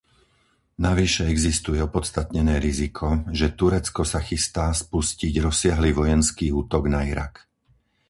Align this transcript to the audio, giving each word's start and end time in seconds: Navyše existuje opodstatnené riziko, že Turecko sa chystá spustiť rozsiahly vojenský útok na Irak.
Navyše 0.85 1.23
existuje 1.33 1.77
opodstatnené 1.89 2.55
riziko, 2.67 3.07
že 3.39 3.53
Turecko 3.59 4.01
sa 4.11 4.17
chystá 4.27 4.65
spustiť 4.81 5.33
rozsiahly 5.45 5.89
vojenský 5.99 6.47
útok 6.61 6.83
na 6.95 7.01
Irak. 7.11 7.33